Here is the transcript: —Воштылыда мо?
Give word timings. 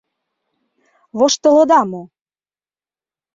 —Воштылыда 1.17 1.79
мо? 1.91 2.01